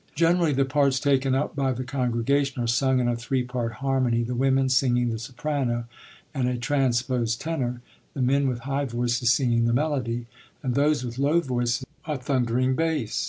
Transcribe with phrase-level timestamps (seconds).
[0.15, 4.23] Generally the parts taken up by the congregation are sung in a three part harmony,
[4.23, 5.85] the women singing the soprano
[6.33, 7.83] and a transposed tenor,
[8.15, 10.25] the men with high voices singing the melody,
[10.63, 13.19] and those with low voices a thundering bass.